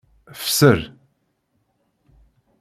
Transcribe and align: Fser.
Fser. 0.43 0.79